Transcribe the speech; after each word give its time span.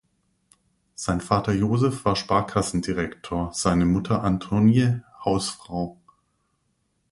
Sein 0.95 1.21
Vater 1.21 1.51
Josef 1.53 2.05
war 2.05 2.15
Sparkassendirektor, 2.15 3.51
seine 3.53 3.85
Mutter 3.85 4.23
Antonie 4.23 4.99
Hausfrau. 5.23 6.01